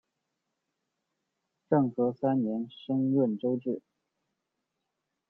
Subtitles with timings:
[1.69, 3.83] 政和三年升润州置。